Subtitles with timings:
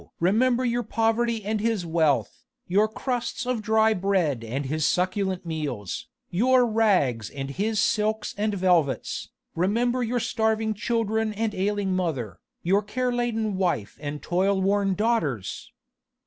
[0.19, 6.07] remember your poverty and his wealth, your crusts of dry bread and his succulent meals,
[6.31, 12.81] your rags and his silks and velvets, remember your starving children and ailing mother, your
[12.81, 15.71] care laden wife and toil worn daughters!